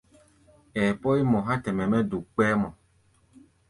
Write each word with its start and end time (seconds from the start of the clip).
Ɛɛ 0.81 0.89
pɔ́í 1.01 1.19
mɔ 1.31 1.39
há̧ 1.49 1.55
te 1.63 1.69
mɛ́ 1.77 1.99
duk 2.09 2.23
kpɛ́ɛ́ 2.33 2.55
mɔ. 2.61 2.69